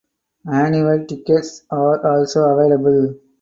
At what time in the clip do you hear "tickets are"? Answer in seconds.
1.05-2.03